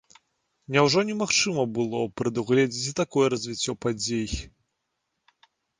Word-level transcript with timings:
Няўжо 0.75 1.03
немагчыма 1.09 1.65
было 1.77 1.99
прадугледзіць 2.23 2.89
і 2.95 2.99
такое 3.03 3.27
развіццё 3.35 3.71
падзей? 3.87 4.31